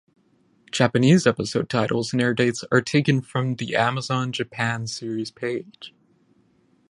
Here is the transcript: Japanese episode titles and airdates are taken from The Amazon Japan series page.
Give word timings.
Japanese 0.71 1.27
episode 1.27 1.69
titles 1.69 2.11
and 2.11 2.19
airdates 2.23 2.63
are 2.71 2.81
taken 2.81 3.21
from 3.21 3.57
The 3.57 3.75
Amazon 3.75 4.31
Japan 4.31 4.87
series 4.87 5.29
page. 5.29 5.93